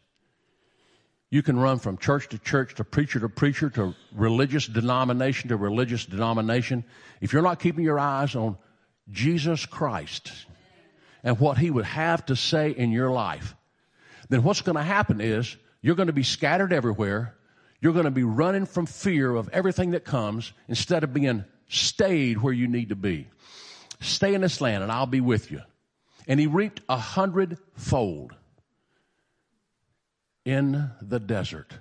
You 1.31 1.43
can 1.43 1.59
run 1.59 1.79
from 1.79 1.99
church 1.99 2.29
to 2.29 2.39
church 2.39 2.77
to 2.77 2.85
preacher 2.85 3.21
to 3.21 3.29
preacher 3.29 3.71
to 3.71 3.95
religious 4.15 4.67
denomination 4.67 5.49
to 5.49 5.57
religious 5.57 6.07
denomination. 6.07 6.85
If 7.21 7.33
you're 7.33 7.43
not 7.43 7.61
keeping 7.61 7.85
your 7.85 7.99
eyes 7.99 8.37
on 8.37 8.57
Jesus 9.11 9.67
Christ 9.67 10.33
and 11.23 11.39
what 11.41 11.59
he 11.59 11.71
would 11.71 11.87
have 11.87 12.25
to 12.27 12.37
say 12.37 12.71
in 12.71 12.93
your 12.93 13.11
life, 13.11 13.57
then 14.29 14.43
what's 14.43 14.63
going 14.63 14.77
to 14.77 14.83
happen 14.83 15.21
is 15.21 15.57
you're 15.81 15.97
going 15.97 16.07
to 16.07 16.13
be 16.13 16.23
scattered 16.23 16.73
everywhere. 16.73 17.35
You're 17.81 17.93
going 17.93 18.07
to 18.07 18.11
be 18.11 18.25
running 18.25 18.65
from 18.65 18.87
fear 18.87 19.35
of 19.35 19.49
everything 19.51 19.91
that 19.91 20.05
comes 20.05 20.53
instead 20.69 21.05
of 21.05 21.13
being 21.13 21.45
stayed 21.69 22.39
where 22.39 22.53
you 22.53 22.69
need 22.69 22.91
to 22.91 22.97
be. 22.97 23.27
Stay 24.01 24.35
in 24.35 24.41
this 24.41 24.61
land 24.61 24.83
and 24.83 24.93
I'll 24.93 25.07
be 25.07 25.21
with 25.21 25.51
you. 25.51 25.61
And 26.27 26.41
he 26.41 26.47
reaped 26.47 26.81
a 26.89 26.97
hundredfold 26.97 28.35
in 30.45 30.91
the 31.01 31.21
desert, 31.21 31.73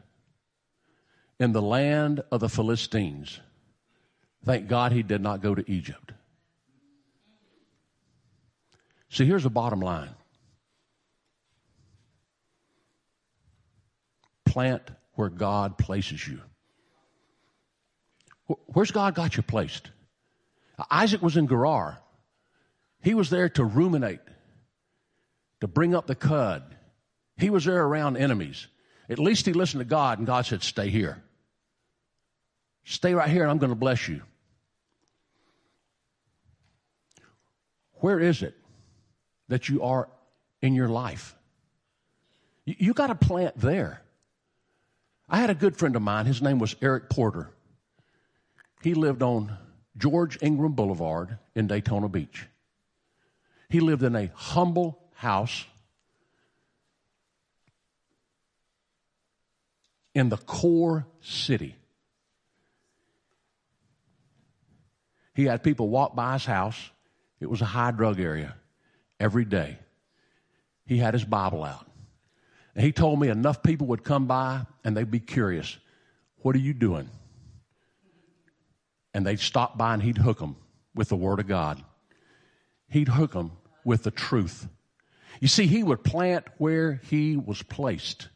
in 1.39 1.51
the 1.51 1.61
land 1.61 2.23
of 2.31 2.39
the 2.39 2.49
Philistines. 2.49 3.39
Thank 4.45 4.67
God 4.67 4.91
he 4.91 5.03
did 5.03 5.21
not 5.21 5.41
go 5.41 5.55
to 5.55 5.69
Egypt. 5.71 6.11
See, 9.09 9.25
here's 9.25 9.43
the 9.43 9.49
bottom 9.49 9.79
line 9.79 10.15
plant 14.45 14.83
where 15.15 15.29
God 15.29 15.77
places 15.77 16.27
you. 16.27 16.39
Where's 18.67 18.91
God 18.91 19.15
got 19.15 19.35
you 19.35 19.43
placed? 19.43 19.89
Isaac 20.91 21.21
was 21.21 21.37
in 21.37 21.47
Gerar. 21.47 21.99
He 23.01 23.13
was 23.13 23.29
there 23.29 23.49
to 23.49 23.63
ruminate, 23.63 24.19
to 25.61 25.67
bring 25.67 25.95
up 25.95 26.07
the 26.07 26.15
cud. 26.15 26.63
He 27.37 27.49
was 27.49 27.65
there 27.65 27.83
around 27.83 28.17
enemies. 28.17 28.67
At 29.09 29.19
least 29.19 29.45
he 29.45 29.53
listened 29.53 29.81
to 29.81 29.85
God, 29.85 30.17
and 30.17 30.27
God 30.27 30.45
said, 30.45 30.63
Stay 30.63 30.89
here. 30.89 31.21
Stay 32.85 33.13
right 33.13 33.29
here, 33.29 33.43
and 33.43 33.51
I'm 33.51 33.57
going 33.57 33.69
to 33.69 33.75
bless 33.75 34.07
you. 34.07 34.21
Where 37.95 38.19
is 38.19 38.41
it 38.43 38.55
that 39.47 39.69
you 39.69 39.83
are 39.83 40.09
in 40.61 40.75
your 40.75 40.89
life? 40.89 41.35
You, 42.65 42.75
you 42.77 42.93
got 42.93 43.07
to 43.07 43.15
plant 43.15 43.57
there. 43.57 44.01
I 45.29 45.37
had 45.37 45.49
a 45.49 45.55
good 45.55 45.77
friend 45.77 45.95
of 45.95 46.01
mine. 46.01 46.25
His 46.25 46.41
name 46.41 46.59
was 46.59 46.75
Eric 46.81 47.09
Porter. 47.09 47.49
He 48.81 48.93
lived 48.93 49.23
on 49.23 49.57
George 49.97 50.37
Engram 50.39 50.75
Boulevard 50.75 51.37
in 51.55 51.67
Daytona 51.67 52.09
Beach. 52.09 52.47
He 53.69 53.79
lived 53.79 54.03
in 54.03 54.15
a 54.15 54.29
humble 54.35 54.99
house 55.13 55.65
in 60.13 60.29
the 60.29 60.37
core 60.37 61.07
city. 61.21 61.75
He 65.33 65.45
had 65.45 65.63
people 65.63 65.89
walk 65.89 66.15
by 66.15 66.33
his 66.33 66.45
house. 66.45 66.77
It 67.39 67.49
was 67.49 67.61
a 67.61 67.65
high 67.65 67.91
drug 67.91 68.19
area 68.19 68.55
every 69.19 69.45
day. 69.45 69.77
He 70.85 70.97
had 70.97 71.13
his 71.13 71.25
Bible 71.25 71.63
out. 71.63 71.87
And 72.75 72.83
he 72.83 72.91
told 72.91 73.19
me 73.19 73.29
enough 73.29 73.63
people 73.63 73.87
would 73.87 74.03
come 74.03 74.27
by 74.27 74.65
and 74.83 74.95
they'd 74.95 75.09
be 75.09 75.19
curious. 75.19 75.77
What 76.37 76.55
are 76.55 76.59
you 76.59 76.73
doing? 76.73 77.09
And 79.13 79.25
they'd 79.25 79.39
stop 79.39 79.77
by 79.77 79.93
and 79.93 80.03
he'd 80.03 80.17
hook 80.17 80.39
them 80.39 80.55
with 80.95 81.09
the 81.09 81.15
Word 81.15 81.39
of 81.39 81.47
God. 81.47 81.83
He'd 82.89 83.07
hook 83.07 83.33
them 83.33 83.51
with 83.83 84.03
the 84.03 84.11
truth. 84.11 84.67
You 85.39 85.47
see, 85.47 85.65
he 85.67 85.83
would 85.83 86.03
plant 86.03 86.45
where 86.57 87.01
he 87.09 87.37
was 87.37 87.61
placed. 87.63 88.29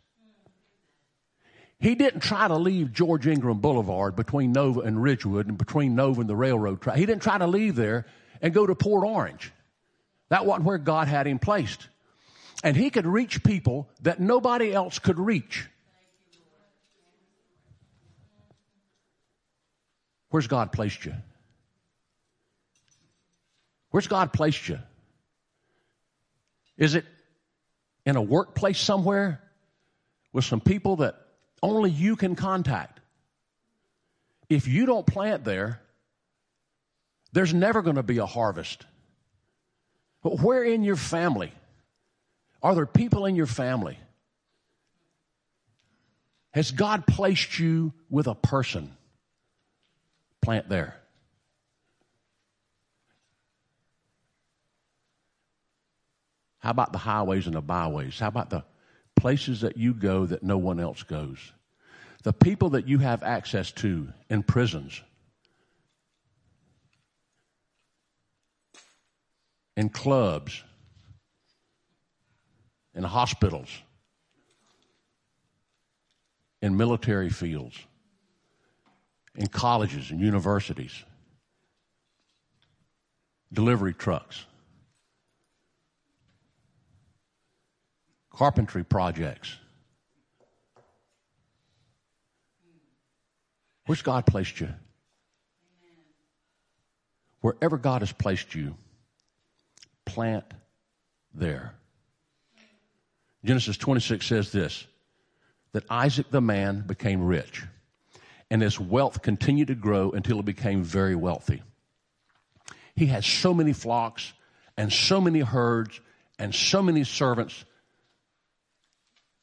He 1.80 1.94
didn't 1.94 2.22
try 2.22 2.48
to 2.48 2.56
leave 2.56 2.92
George 2.92 3.26
Engram 3.26 3.62
Boulevard 3.62 4.16
between 4.16 4.52
Nova 4.52 4.82
and 4.82 5.02
Ridgewood 5.02 5.48
and 5.48 5.58
between 5.58 5.96
Nova 5.96 6.22
and 6.22 6.30
the 6.30 6.36
railroad 6.36 6.82
track. 6.82 6.98
He 6.98 7.06
didn't 7.06 7.22
try 7.22 7.38
to 7.38 7.46
leave 7.46 7.76
there 7.76 8.08
and 8.42 8.54
go 8.54 8.66
to 8.66 8.74
Port 8.74 9.06
Orange. 9.06 9.52
That 10.30 10.46
wasn't 10.46 10.66
where 10.66 10.80
God 10.80 11.08
had 11.08 11.28
him 11.28 11.38
placed. 11.38 11.88
And 12.64 12.76
he 12.76 12.90
could 12.90 13.06
reach 13.06 13.44
people 13.44 13.88
that 14.02 14.20
nobody 14.20 14.74
else 14.74 14.98
could 14.98 15.20
reach. 15.20 15.68
Where's 20.30 20.48
God 20.48 20.72
placed 20.72 21.06
you? 21.06 21.14
Where's 23.92 24.08
God 24.08 24.34
placed 24.34 24.68
you? 24.68 24.80
Is 26.76 26.96
it 26.96 27.06
in 28.06 28.16
a 28.16 28.22
workplace 28.22 28.80
somewhere 28.80 29.42
with 30.34 30.44
some 30.44 30.60
people 30.60 30.98
that 30.98 31.27
only 31.62 31.92
you 31.92 32.16
can 32.16 32.36
contact? 32.36 33.00
If 34.50 34.68
you 34.68 34.86
don't 34.86 35.06
plant 35.06 35.44
there, 35.44 35.82
there's 37.34 37.54
never 37.54 37.82
going 37.82 37.98
to 37.98 38.04
be 38.04 38.20
a 38.20 38.26
harvest. 38.26 38.86
But 40.24 40.40
where 40.42 40.64
in 40.64 40.84
your 40.84 40.96
family? 40.96 41.52
Are 42.64 42.76
there 42.76 42.86
people 42.86 43.26
in 43.26 43.36
your 43.36 43.46
family? 43.46 43.98
Has 46.52 46.72
God 46.72 47.06
placed 47.06 47.60
you 47.60 47.94
with 48.10 48.28
a 48.28 48.36
person? 48.36 48.96
Plant 50.42 50.70
there. 50.70 50.96
How 56.60 56.72
about 56.72 56.92
the 56.92 56.98
highways 56.98 57.46
and 57.46 57.56
the 57.56 57.62
byways? 57.62 58.20
How 58.20 58.28
about 58.28 58.50
the 58.50 58.64
places 59.18 59.62
that 59.62 59.76
you 59.76 59.94
go 59.94 60.26
that 60.26 60.44
no 60.44 60.58
one 60.58 60.80
else 60.80 61.04
goes? 61.04 61.52
The 62.24 62.34
people 62.34 62.70
that 62.72 62.88
you 62.88 63.00
have 63.00 63.24
access 63.24 63.72
to 63.74 64.08
in 64.30 64.44
prisons, 64.44 65.02
in 69.76 69.90
clubs, 69.90 70.64
in 72.96 73.04
hospitals, 73.04 73.70
in 76.62 76.76
military 76.76 77.30
fields, 77.30 77.78
in 79.36 79.48
colleges 79.48 80.10
and 80.10 80.20
universities, 80.20 81.04
delivery 83.54 83.94
trucks, 83.94 84.46
carpentry 88.38 88.84
projects. 88.84 89.58
Where's 93.88 94.03
God 94.03 94.27
placed 94.27 94.60
you? 94.60 94.70
Wherever 97.41 97.77
God 97.77 98.01
has 98.03 98.12
placed 98.12 98.53
you, 98.53 98.75
plant 100.06 100.46
there. 101.34 101.74
Genesis 103.44 103.77
26 103.77 104.25
says 104.25 104.51
this 104.51 104.86
that 105.72 105.84
Isaac 105.89 106.29
the 106.29 106.41
man 106.41 106.82
became 106.86 107.25
rich. 107.25 107.63
and 108.50 108.62
his 108.62 108.79
wealth 108.79 109.22
continued 109.22 109.67
to 109.67 109.75
grow 109.75 110.12
until 110.12 110.38
he 110.38 110.41
became 110.44 110.82
very 110.82 111.15
wealthy. 111.15 111.62
He 112.96 113.08
had 113.08 113.25
so 113.25 113.53
many 113.53 113.74
flocks 113.74 114.32
and 114.77 114.94
so 114.94 115.20
many 115.20 115.41
herds 115.41 116.00
and 116.39 116.56
so 116.56 116.82
many 116.82 117.03
servants 117.03 117.65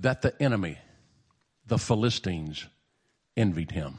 that 0.05 0.23
the 0.23 0.41
enemy, 0.43 0.79
the 1.67 1.79
Philistines, 1.79 2.65
envied 3.37 3.71
him. 3.71 3.99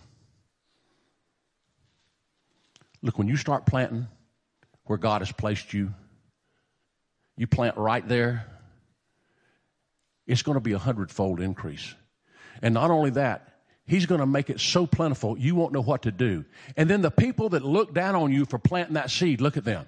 Look, 3.02 3.18
when 3.18 3.28
you 3.28 3.38
start 3.38 3.66
planting 3.66 4.08
where 4.86 4.98
God 4.98 5.22
has 5.22 5.32
placed 5.32 5.74
you, 5.74 5.94
you 7.38 7.48
plant 7.48 7.78
right 7.78 8.08
there, 8.08 8.46
it's 10.26 10.42
going 10.42 10.56
to 10.56 10.62
be 10.62 10.72
a 10.72 10.80
hundredfold 10.80 11.42
increase. 11.42 11.94
And 12.62 12.74
not 12.74 12.90
only 12.90 13.12
that, 13.12 13.56
He's 13.88 14.08
going 14.08 14.20
to 14.20 14.26
make 14.26 14.50
it 14.50 14.60
so 14.60 14.88
plentiful 14.88 15.38
you 15.38 15.54
won't 15.54 15.72
know 15.72 15.82
what 15.82 16.04
to 16.04 16.12
do. 16.12 16.44
And 16.76 16.90
then 16.90 17.02
the 17.02 17.12
people 17.12 17.50
that 17.50 17.64
look 17.64 17.94
down 17.94 18.16
on 18.16 18.32
you 18.32 18.46
for 18.46 18.58
planting 18.58 18.96
that 18.96 19.12
seed, 19.12 19.42
look 19.42 19.58
at 19.58 19.64
them. 19.64 19.86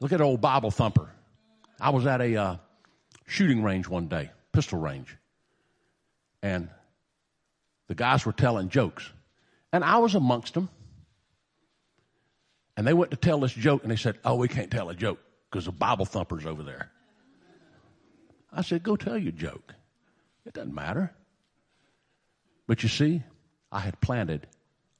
Look 0.00 0.12
at 0.12 0.20
old 0.20 0.40
Bible 0.40 0.72
thumper. 0.72 1.08
I 1.80 1.90
was 1.90 2.04
at 2.04 2.20
a 2.20 2.36
uh, 2.36 2.56
shooting 3.26 3.62
range 3.62 3.86
one 3.86 4.08
day, 4.08 4.30
pistol 4.56 4.78
range, 4.78 5.14
and 6.42 6.70
the 7.88 7.94
guys 7.94 8.24
were 8.24 8.32
telling 8.32 8.70
jokes, 8.70 9.12
and 9.70 9.84
I 9.84 9.98
was 9.98 10.14
amongst 10.14 10.54
them. 10.54 10.70
And 12.74 12.86
they 12.86 12.94
went 12.94 13.10
to 13.10 13.18
tell 13.18 13.40
this 13.40 13.52
joke, 13.52 13.82
and 13.82 13.90
they 13.90 13.96
said, 13.96 14.18
"Oh, 14.24 14.36
we 14.36 14.48
can't 14.48 14.70
tell 14.70 14.88
a 14.88 14.94
joke 14.94 15.18
because 15.50 15.66
the 15.66 15.72
Bible 15.72 16.06
thumper's 16.06 16.46
over 16.46 16.62
there." 16.62 16.90
I 18.50 18.62
said, 18.62 18.82
"Go 18.82 18.96
tell 18.96 19.18
your 19.18 19.32
joke. 19.32 19.74
It 20.46 20.54
doesn't 20.54 20.74
matter." 20.74 21.12
But 22.66 22.82
you 22.82 22.88
see, 22.88 23.22
I 23.70 23.80
had 23.80 24.00
planted 24.00 24.46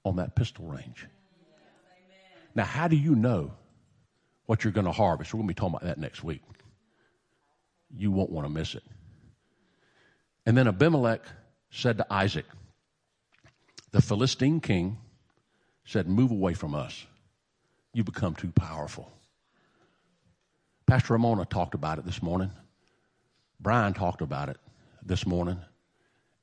on 0.05 0.17
that 0.17 0.37
pistol 0.37 0.67
range. 0.67 1.07
Now, 2.55 2.65
how 2.65 2.89
do 2.89 2.97
you 2.97 3.15
know 3.15 3.53
what 4.45 4.65
you're 4.65 4.73
going 4.75 4.87
to 4.87 4.93
harvest? 4.93 5.33
We're 5.33 5.39
going 5.39 5.49
to 5.49 5.55
be 5.55 5.59
talking 5.59 5.77
about 5.77 5.85
that 5.85 5.99
next 5.99 6.23
week. 6.23 6.43
You 7.97 8.11
won't 8.11 8.31
want 8.31 8.47
to 8.47 8.53
miss 8.53 8.75
it. 8.75 8.83
And 10.47 10.57
then 10.57 10.69
Abimelech 10.69 11.23
said 11.71 11.99
to 11.99 12.07
Isaac, 12.11 12.47
the 13.91 14.01
Philistine 14.01 14.61
king 14.61 14.99
said, 15.85 16.09
Move 16.09 16.31
away 16.31 16.55
from 16.55 16.75
us. 16.75 17.05
You 17.93 18.05
become 18.05 18.35
too 18.35 18.53
powerful. 18.53 19.11
Pastor 20.87 21.15
Ramona 21.15 21.45
talked 21.45 21.75
about 21.75 21.99
it 21.99 22.07
this 22.07 22.23
morning. 22.23 22.53
Brian 23.59 23.93
talked 23.93 24.21
about 24.21 24.49
it 24.49 24.59
this 25.05 25.27
morning. 25.27 25.59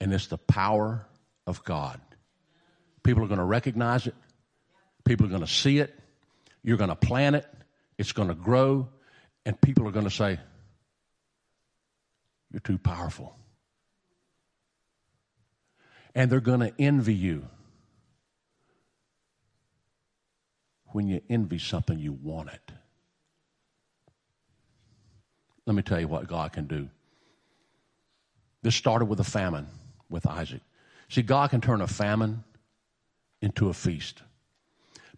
And 0.01 0.13
it's 0.13 0.27
the 0.27 0.37
power 0.37 1.05
of 1.47 1.63
God. 1.63 2.01
People 3.03 3.23
are 3.23 3.27
going 3.27 3.37
to 3.37 3.45
recognize 3.45 4.07
it. 4.07 4.15
People 5.05 5.27
are 5.27 5.29
going 5.29 5.41
to 5.41 5.47
see 5.47 5.79
it. 5.79 5.97
You're 6.61 6.77
going 6.77 6.89
to 6.89 6.95
plant 6.95 7.37
it. 7.37 7.45
It's 7.97 8.11
going 8.11 8.29
to 8.29 8.35
grow. 8.35 8.89
And 9.45 9.59
people 9.59 9.87
are 9.87 9.91
going 9.91 10.05
to 10.05 10.11
say, 10.11 10.39
You're 12.51 12.59
too 12.61 12.77
powerful. 12.77 13.35
And 16.15 16.31
they're 16.31 16.39
going 16.39 16.59
to 16.59 16.73
envy 16.79 17.15
you. 17.15 17.47
When 20.87 21.07
you 21.07 21.21
envy 21.29 21.57
something, 21.57 21.97
you 21.97 22.13
want 22.13 22.49
it. 22.49 22.71
Let 25.65 25.75
me 25.75 25.81
tell 25.81 25.99
you 25.99 26.07
what 26.07 26.27
God 26.27 26.53
can 26.53 26.67
do. 26.67 26.89
This 28.61 28.75
started 28.75 29.05
with 29.05 29.19
a 29.19 29.25
famine 29.25 29.67
with 30.09 30.27
Isaac. 30.27 30.61
See, 31.09 31.21
God 31.21 31.49
can 31.49 31.61
turn 31.61 31.81
a 31.81 31.87
famine 31.87 32.43
into 33.41 33.69
a 33.69 33.73
feast 33.73 34.21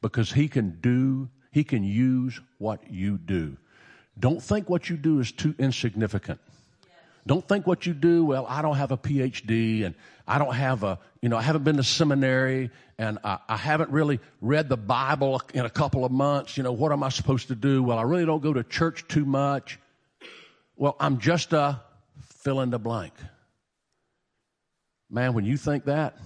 because 0.02 0.32
He 0.32 0.48
can 0.48 0.80
do, 0.82 1.30
He 1.52 1.64
can 1.64 1.84
use 1.84 2.40
what 2.58 2.92
you 2.92 3.18
do. 3.18 3.58
Don't 4.18 4.42
think 4.42 4.70
what 4.70 4.90
you 4.90 4.98
do 4.98 5.20
is 5.20 5.32
too 5.32 5.54
insignificant. 5.60 6.40
Don't 7.28 7.48
think 7.48 7.66
what 7.66 7.86
you 7.86 7.94
do, 7.94 8.24
well, 8.26 8.46
I 8.48 8.62
don't 8.62 8.76
have 8.76 8.92
a 8.92 8.98
PhD 8.98 9.84
and 9.84 9.96
I 10.28 10.38
don't 10.38 10.54
have 10.54 10.84
a, 10.84 11.00
you 11.22 11.30
know, 11.30 11.38
I 11.38 11.42
haven't 11.42 11.64
been 11.64 11.78
to 11.78 11.84
seminary 11.84 12.70
and 13.00 13.18
I, 13.24 13.40
I, 13.50 13.58
haven't 13.58 13.90
really 13.90 14.20
read 14.42 14.70
the 14.70 14.78
Bible 14.78 15.42
in 15.54 15.66
a 15.66 15.70
couple 15.70 16.06
of 16.06 16.12
months. 16.12 16.56
You 16.56 16.64
know, 16.64 16.72
what 16.72 16.92
am 16.92 17.02
I 17.04 17.10
supposed 17.10 17.48
to 17.48 17.56
do? 17.56 17.82
Well, 17.82 17.98
I 17.98 18.04
really 18.04 18.26
don't 18.26 18.44
go 18.44 18.54
to 18.54 18.64
church 18.64 19.08
too 19.08 19.26
much. 19.26 19.80
Well, 20.76 20.96
I'm 21.00 21.20
just 21.20 21.52
a 21.54 21.82
fill 22.44 22.62
in 22.62 22.70
the 22.70 22.80
blank. 22.80 23.14
Man, 25.10 25.34
when 25.34 25.46
you 25.46 25.58
think 25.58 25.86
that, 25.86 26.18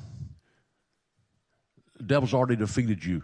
the 1.97 2.03
devil's 2.03 2.33
already 2.33 2.55
defeated 2.57 3.03
you. 3.03 3.23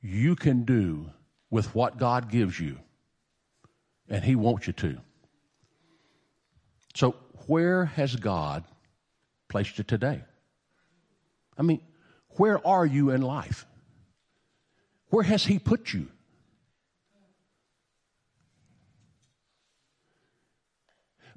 You 0.00 0.34
can 0.34 0.64
do 0.64 1.10
with 1.50 1.74
what 1.74 1.98
God 1.98 2.30
gives 2.30 2.58
you, 2.58 2.78
and 4.08 4.24
He 4.24 4.34
wants 4.34 4.66
you 4.66 4.72
to. 4.74 4.98
So, 6.94 7.16
where 7.46 7.86
has 7.86 8.16
God 8.16 8.64
placed 9.48 9.78
you 9.78 9.84
today? 9.84 10.22
I 11.56 11.62
mean, 11.62 11.80
where 12.36 12.64
are 12.66 12.86
you 12.86 13.10
in 13.10 13.22
life? 13.22 13.66
Where 15.08 15.22
has 15.22 15.44
He 15.44 15.58
put 15.58 15.92
you? 15.92 16.08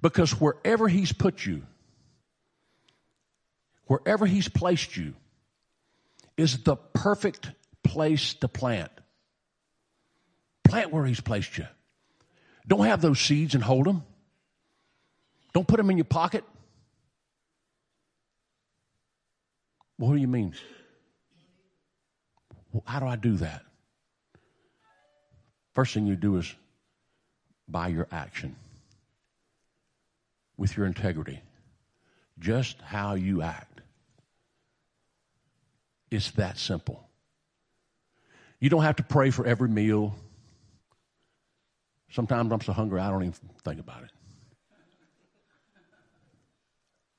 Because 0.01 0.39
wherever 0.39 0.87
He's 0.87 1.11
put 1.11 1.45
you, 1.45 1.63
wherever 3.85 4.25
He's 4.25 4.47
placed 4.47 4.95
you, 4.95 5.13
is 6.37 6.63
the 6.63 6.75
perfect 6.75 7.49
place 7.83 8.33
to 8.35 8.47
plant. 8.47 8.91
Plant 10.63 10.91
where 10.91 11.05
He's 11.05 11.21
placed 11.21 11.57
you. 11.57 11.65
Don't 12.67 12.85
have 12.85 13.01
those 13.01 13.19
seeds 13.19 13.55
and 13.55 13.63
hold 13.63 13.85
them. 13.85 14.03
Don't 15.55 15.65
put 15.65 15.77
them 15.77 15.89
in 15.89 15.95
your 15.95 16.03
pocket. 16.03 16.43
What 19.95 20.11
do 20.11 20.17
you 20.17 20.27
mean? 20.27 20.53
Well, 22.73 22.83
how 22.85 22.99
do 22.99 23.05
I 23.05 23.15
do 23.15 23.37
that? 23.37 23.63
First 25.71 25.93
thing 25.93 26.07
you 26.07 26.17
do 26.17 26.35
is 26.35 26.53
by 27.69 27.87
your 27.87 28.05
action, 28.11 28.57
with 30.57 30.75
your 30.75 30.87
integrity, 30.87 31.39
just 32.37 32.81
how 32.81 33.13
you 33.13 33.41
act. 33.41 33.79
It's 36.11 36.31
that 36.31 36.57
simple. 36.57 37.01
You 38.59 38.69
don't 38.69 38.83
have 38.83 38.97
to 38.97 39.03
pray 39.03 39.29
for 39.29 39.45
every 39.45 39.69
meal. 39.69 40.15
Sometimes 42.11 42.51
I'm 42.51 42.59
so 42.59 42.73
hungry 42.73 42.99
I 42.99 43.09
don't 43.09 43.23
even 43.23 43.35
think 43.63 43.79
about 43.79 44.03
it. 44.03 44.11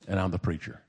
And 0.06 0.20
I'm 0.20 0.30
the 0.30 0.38
preacher. 0.38 0.80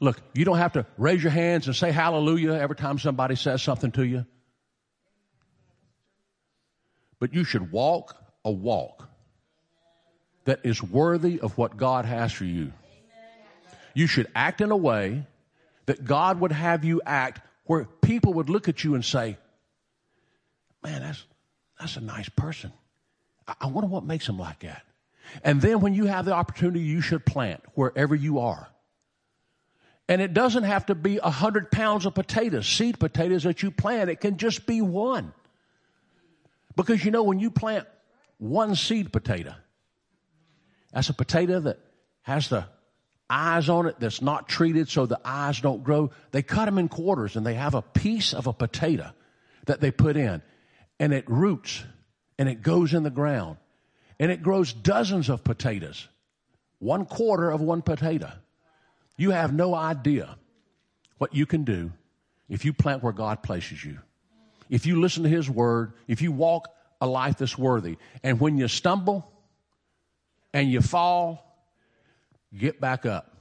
Look, 0.00 0.20
you 0.34 0.44
don't 0.44 0.58
have 0.58 0.74
to 0.74 0.86
raise 0.98 1.22
your 1.22 1.32
hands 1.32 1.66
and 1.66 1.74
say 1.74 1.90
hallelujah 1.90 2.52
every 2.52 2.76
time 2.76 2.98
somebody 2.98 3.36
says 3.36 3.62
something 3.62 3.92
to 3.92 4.04
you. 4.04 4.26
But 7.18 7.32
you 7.32 7.44
should 7.44 7.72
walk 7.72 8.16
a 8.44 8.50
walk 8.50 9.08
that 10.44 10.60
is 10.64 10.82
worthy 10.82 11.40
of 11.40 11.56
what 11.56 11.76
God 11.76 12.04
has 12.04 12.32
for 12.32 12.44
you. 12.44 12.72
You 13.94 14.06
should 14.06 14.26
act 14.34 14.60
in 14.60 14.70
a 14.70 14.76
way 14.76 15.24
that 15.86 16.04
God 16.04 16.40
would 16.40 16.52
have 16.52 16.84
you 16.84 17.00
act 17.06 17.40
where 17.64 17.84
people 17.84 18.34
would 18.34 18.50
look 18.50 18.68
at 18.68 18.84
you 18.84 18.94
and 18.94 19.04
say, 19.04 19.38
man, 20.82 21.00
that's, 21.00 21.24
that's 21.78 21.96
a 21.96 22.00
nice 22.00 22.28
person. 22.28 22.72
I, 23.46 23.54
I 23.62 23.66
wonder 23.68 23.88
what 23.88 24.04
makes 24.04 24.28
him 24.28 24.38
like 24.38 24.60
that. 24.60 24.82
And 25.42 25.60
then 25.60 25.80
when 25.80 25.94
you 25.94 26.06
have 26.06 26.24
the 26.24 26.32
opportunity, 26.32 26.80
you 26.80 27.00
should 27.00 27.24
plant 27.24 27.62
wherever 27.74 28.14
you 28.14 28.40
are. 28.40 28.68
And 30.08 30.20
it 30.20 30.34
doesn't 30.34 30.64
have 30.64 30.86
to 30.86 30.94
be 30.94 31.18
a 31.18 31.30
hundred 31.30 31.70
pounds 31.70 32.04
of 32.04 32.14
potatoes, 32.14 32.66
seed 32.66 32.98
potatoes 32.98 33.44
that 33.44 33.62
you 33.62 33.70
plant. 33.70 34.10
It 34.10 34.20
can 34.20 34.36
just 34.36 34.66
be 34.66 34.82
one. 34.82 35.32
Because 36.76 37.04
you 37.04 37.10
know, 37.10 37.22
when 37.22 37.38
you 37.38 37.50
plant 37.50 37.86
one 38.38 38.74
seed 38.74 39.12
potato, 39.12 39.54
that's 40.92 41.08
a 41.08 41.14
potato 41.14 41.60
that 41.60 41.78
has 42.22 42.48
the 42.48 42.66
eyes 43.30 43.68
on 43.68 43.86
it 43.86 43.96
that's 43.98 44.20
not 44.20 44.48
treated 44.48 44.88
so 44.88 45.06
the 45.06 45.20
eyes 45.24 45.60
don't 45.60 45.82
grow. 45.82 46.10
They 46.32 46.42
cut 46.42 46.66
them 46.66 46.78
in 46.78 46.88
quarters 46.88 47.36
and 47.36 47.46
they 47.46 47.54
have 47.54 47.74
a 47.74 47.82
piece 47.82 48.34
of 48.34 48.46
a 48.46 48.52
potato 48.52 49.10
that 49.66 49.80
they 49.80 49.90
put 49.90 50.16
in 50.16 50.42
and 51.00 51.12
it 51.12 51.28
roots 51.28 51.82
and 52.38 52.48
it 52.48 52.62
goes 52.62 52.92
in 52.92 53.02
the 53.02 53.10
ground 53.10 53.56
and 54.18 54.30
it 54.30 54.42
grows 54.42 54.72
dozens 54.72 55.28
of 55.28 55.44
potatoes. 55.44 56.08
One 56.78 57.06
quarter 57.06 57.50
of 57.50 57.60
one 57.60 57.82
potato. 57.82 58.30
You 59.16 59.30
have 59.30 59.52
no 59.52 59.74
idea 59.74 60.36
what 61.18 61.34
you 61.34 61.46
can 61.46 61.64
do 61.64 61.92
if 62.48 62.64
you 62.64 62.72
plant 62.72 63.02
where 63.02 63.12
God 63.12 63.42
places 63.42 63.84
you. 63.84 63.98
If 64.68 64.86
you 64.86 65.00
listen 65.00 65.22
to 65.22 65.28
His 65.28 65.48
word, 65.48 65.92
if 66.08 66.20
you 66.20 66.32
walk 66.32 66.68
a 67.00 67.06
life 67.06 67.38
that's 67.38 67.56
worthy. 67.56 67.96
And 68.22 68.40
when 68.40 68.58
you 68.58 68.68
stumble 68.68 69.30
and 70.52 70.70
you 70.70 70.80
fall, 70.80 71.44
Get 72.56 72.80
back 72.80 73.04
up. 73.04 73.34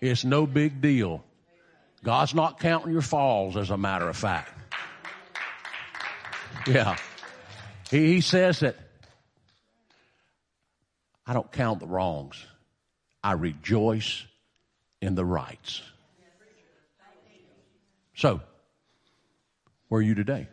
It's 0.00 0.24
no 0.24 0.46
big 0.46 0.80
deal. 0.80 1.24
God's 2.04 2.34
not 2.34 2.60
counting 2.60 2.92
your 2.92 3.02
falls, 3.02 3.56
as 3.56 3.70
a 3.70 3.76
matter 3.76 4.08
of 4.08 4.16
fact. 4.16 4.52
Yeah. 6.66 6.96
He, 7.90 8.14
he 8.14 8.20
says 8.20 8.60
that 8.60 8.76
I 11.26 11.32
don't 11.32 11.50
count 11.50 11.80
the 11.80 11.86
wrongs. 11.86 12.36
I 13.22 13.32
rejoice 13.32 14.24
in 15.00 15.14
the 15.14 15.24
rights. 15.24 15.82
So, 18.14 18.40
where 19.88 19.98
are 19.98 20.02
you 20.02 20.14
today? 20.14 20.48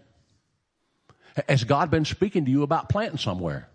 Has 1.47 1.63
God 1.63 1.89
been 1.89 2.05
speaking 2.05 2.45
to 2.45 2.51
you 2.51 2.63
about 2.63 2.89
planting 2.89 3.17
somewhere? 3.17 3.69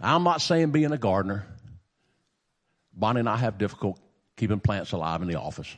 I'm 0.00 0.24
not 0.24 0.40
saying 0.40 0.70
being 0.70 0.92
a 0.92 0.98
gardener. 0.98 1.46
Bonnie 2.92 3.20
and 3.20 3.28
I 3.28 3.36
have 3.36 3.58
difficult 3.58 3.98
keeping 4.36 4.60
plants 4.60 4.92
alive 4.92 5.22
in 5.22 5.28
the 5.28 5.36
office. 5.36 5.74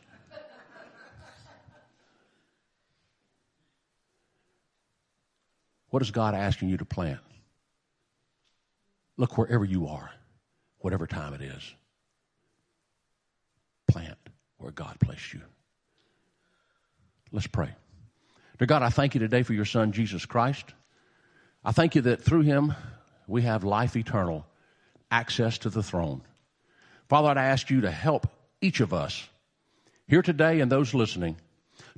What 5.91 6.03
is 6.03 6.11
God 6.11 6.35
asking 6.35 6.69
you 6.69 6.77
to 6.77 6.85
plant? 6.85 7.21
Look 9.19 9.37
wherever 9.37 9.65
you 9.65 9.89
are, 9.89 10.11
whatever 10.79 11.07
time 11.07 11.35
it 11.35 11.43
is. 11.43 11.75
Plant 13.89 14.17
where 14.59 14.71
God 14.71 14.97
placed 15.01 15.35
you. 15.35 15.43
Let's 17.33 17.49
pray. 17.49 17.71
Dear 18.59 18.67
God, 18.67 18.83
I 18.83 18.91
thank 18.91 19.15
you 19.15 19.21
today 19.21 19.43
for 19.43 19.53
your 19.53 19.65
Son, 19.65 19.93
Jesus 19.93 20.25
Christ. 20.25 20.73
I 21.65 21.73
thank 21.73 21.97
you 21.97 22.03
that 22.03 22.23
through 22.23 22.43
him 22.43 22.75
we 23.27 23.43
have 23.43 23.65
life 23.65 23.97
eternal, 23.97 24.47
access 25.11 25.59
to 25.59 25.71
the 25.71 25.83
throne. 25.83 26.23
Father, 27.09 27.29
I'd 27.29 27.39
ask 27.39 27.71
you 27.71 27.83
to 27.83 27.91
help 27.91 28.29
each 28.61 28.81
of 28.81 28.95
us 28.95 29.29
here 30.07 30.23
today 30.23 30.61
and 30.61 30.71
those 30.71 30.95
listening 30.95 31.37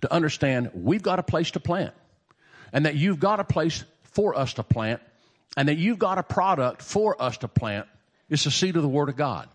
to 0.01 0.13
understand 0.13 0.71
we've 0.75 1.03
got 1.03 1.19
a 1.19 1.23
place 1.23 1.51
to 1.53 1.61
plant 1.61 1.93
and 2.73 2.87
that 2.87 2.95
you've 2.95 3.21
got 3.21 3.41
a 3.41 3.45
place 3.45 3.85
for 4.05 4.37
us 4.37 4.55
to 4.55 4.63
plant 4.63 5.03
and 5.57 5.69
that 5.69 5.79
you've 5.79 5.99
got 5.99 6.19
a 6.19 6.23
product 6.23 6.83
for 6.83 7.21
us 7.21 7.39
to 7.39 7.49
plant. 7.49 7.87
It's 8.29 8.45
the 8.45 8.51
seed 8.51 8.77
of 8.77 8.83
the 8.83 8.89
Word 8.89 9.09
of 9.09 9.17
God. 9.17 9.49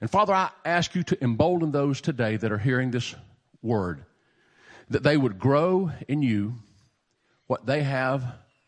And 0.00 0.10
Father, 0.10 0.34
I 0.34 0.50
ask 0.64 0.94
you 0.94 1.02
to 1.04 1.24
embolden 1.24 1.70
those 1.70 2.00
today 2.00 2.36
that 2.36 2.52
are 2.52 2.58
hearing 2.58 2.90
this 2.90 3.14
word 3.62 4.04
that 4.90 5.02
they 5.02 5.16
would 5.16 5.38
grow 5.38 5.90
in 6.08 6.22
you 6.22 6.54
what 7.46 7.64
they 7.64 7.82
have 7.82 8.24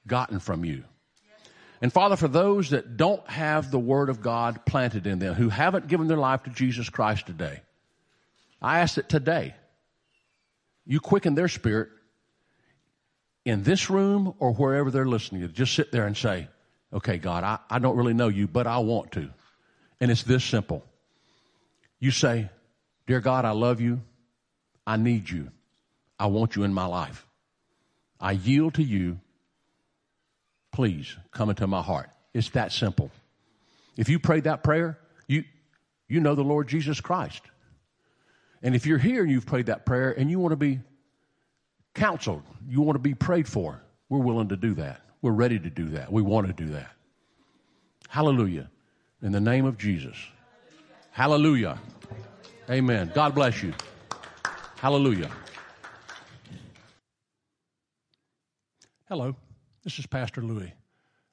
gotten 0.06 0.38
from 0.38 0.64
you. 0.64 0.84
And 1.82 1.92
Father, 1.92 2.16
for 2.16 2.28
those 2.28 2.70
that 2.70 2.96
don't 2.96 3.28
have 3.28 3.70
the 3.70 3.78
Word 3.78 4.08
of 4.08 4.22
God 4.22 4.64
planted 4.64 5.06
in 5.06 5.18
them, 5.18 5.34
who 5.34 5.50
haven't 5.50 5.88
given 5.88 6.08
their 6.08 6.16
life 6.16 6.44
to 6.44 6.50
Jesus 6.50 6.88
Christ 6.88 7.26
today, 7.26 7.60
I 8.62 8.80
ask 8.80 8.94
that 8.94 9.08
today 9.08 9.54
you 10.86 11.00
quicken 11.00 11.34
their 11.34 11.48
spirit 11.48 11.90
in 13.46 13.62
this 13.62 13.88
room 13.88 14.34
or 14.40 14.52
wherever 14.52 14.90
they're 14.90 15.06
listening 15.06 15.40
to. 15.42 15.48
Just 15.48 15.74
sit 15.74 15.92
there 15.92 16.06
and 16.06 16.16
say, 16.16 16.48
okay, 16.92 17.16
God, 17.16 17.44
I, 17.44 17.58
I 17.70 17.78
don't 17.78 17.96
really 17.96 18.12
know 18.12 18.28
you, 18.28 18.48
but 18.48 18.66
I 18.66 18.78
want 18.78 19.12
to. 19.12 19.30
And 20.00 20.10
it's 20.10 20.24
this 20.24 20.44
simple. 20.44 20.84
You 22.00 22.10
say, 22.10 22.50
Dear 23.06 23.20
God, 23.20 23.44
I 23.44 23.52
love 23.52 23.80
you. 23.80 24.02
I 24.84 24.96
need 24.96 25.30
you. 25.30 25.52
I 26.18 26.26
want 26.26 26.56
you 26.56 26.64
in 26.64 26.74
my 26.74 26.86
life. 26.86 27.24
I 28.20 28.32
yield 28.32 28.74
to 28.74 28.82
you. 28.82 29.20
Please 30.72 31.16
come 31.30 31.48
into 31.48 31.68
my 31.68 31.82
heart. 31.82 32.10
It's 32.34 32.50
that 32.50 32.72
simple. 32.72 33.12
If 33.96 34.08
you 34.08 34.18
prayed 34.18 34.44
that 34.44 34.64
prayer, 34.64 34.98
you, 35.28 35.44
you 36.08 36.18
know 36.20 36.34
the 36.34 36.42
Lord 36.42 36.66
Jesus 36.66 37.00
Christ. 37.00 37.42
And 38.60 38.74
if 38.74 38.86
you're 38.86 38.98
here 38.98 39.22
and 39.22 39.30
you've 39.30 39.46
prayed 39.46 39.66
that 39.66 39.86
prayer 39.86 40.10
and 40.10 40.28
you 40.30 40.40
want 40.40 40.52
to 40.52 40.56
be 40.56 40.80
counseled, 41.96 42.42
you 42.68 42.82
want 42.82 42.94
to 42.94 43.00
be 43.00 43.14
prayed 43.14 43.48
for, 43.48 43.82
we're 44.08 44.20
willing 44.20 44.48
to 44.48 44.56
do 44.56 44.74
that. 44.74 45.00
We're 45.22 45.32
ready 45.32 45.58
to 45.58 45.70
do 45.70 45.88
that. 45.90 46.12
We 46.12 46.22
want 46.22 46.46
to 46.46 46.52
do 46.52 46.70
that. 46.72 46.92
Hallelujah. 48.08 48.70
In 49.22 49.32
the 49.32 49.40
name 49.40 49.64
of 49.64 49.78
Jesus. 49.78 50.16
Hallelujah. 51.10 51.78
Amen. 52.70 53.10
God 53.14 53.34
bless 53.34 53.62
you. 53.62 53.72
Hallelujah. 54.76 55.30
Hello, 59.08 59.34
this 59.82 59.98
is 59.98 60.06
Pastor 60.06 60.42
Louis. 60.42 60.72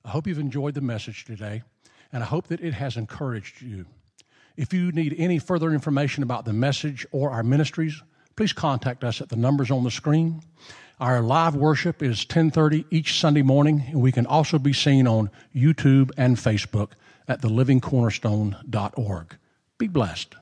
I 0.06 0.10
hope 0.10 0.28
you've 0.28 0.40
enjoyed 0.40 0.76
the 0.76 0.82
message 0.82 1.26
today, 1.26 1.64
and 2.12 2.24
I 2.24 2.26
hope 2.26 2.48
that 2.48 2.62
it 2.62 2.74
has 2.74 2.98
encouraged 2.98 3.62
you. 3.62 3.86
If 4.56 4.74
you 4.74 4.92
need 4.92 5.16
any 5.18 5.40
further 5.40 5.72
information 5.72 6.24
about 6.24 6.46
the 6.46 6.54
message 6.54 7.06
or 7.12 7.32
our 7.32 7.44
ministries, 7.44 8.02
please 8.36 8.54
contact 8.54 9.04
us 9.04 9.22
at 9.22 9.30
the 9.30 9.36
numbers 9.36 9.72
on 9.72 9.84
the 9.84 9.92
screen. 9.92 10.42
Our 11.00 11.22
live 11.22 11.56
worship 11.56 12.02
is 12.02 12.26
10:30 12.26 12.86
each 12.90 13.20
Sunday 13.20 13.42
morning, 13.42 13.84
and 13.88 14.02
we 14.02 14.12
can 14.12 14.26
also 14.26 14.60
be 14.60 14.74
seen 14.74 15.08
on 15.08 15.30
YouTube 15.56 16.12
and 16.18 16.38
Facebook 16.38 16.92
at 17.28 17.42
thelivingcornerstone.org. 17.42 19.38
Be 19.78 19.88
blessed. 19.88 20.36